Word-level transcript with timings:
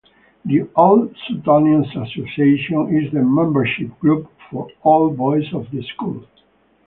The 0.45 0.67
Old 0.75 1.15
Suttonians 1.27 1.91
Association 1.95 2.87
is 2.97 3.11
the 3.13 3.21
membership 3.21 3.99
group 3.99 4.31
for 4.49 4.67
old 4.83 5.15
boys 5.15 5.53
of 5.53 5.69
the 5.69 5.83
School. 5.93 6.25